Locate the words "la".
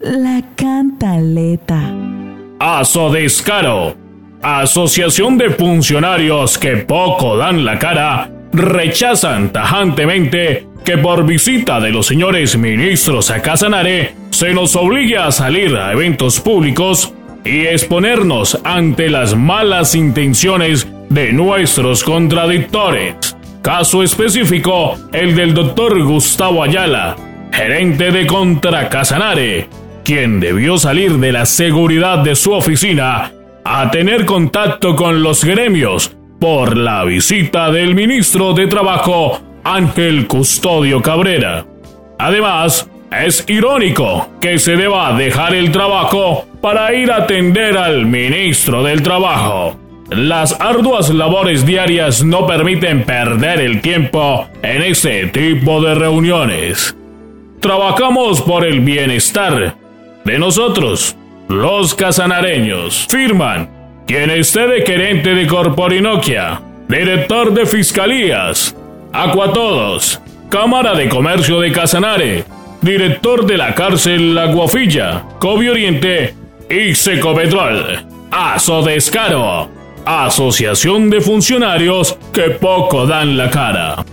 0.00-0.40, 7.64-7.80, 31.32-31.44, 36.78-37.04, 73.56-73.74, 74.34-74.46, 83.38-83.48